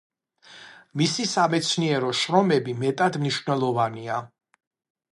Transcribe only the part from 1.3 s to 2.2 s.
სამეცნიერო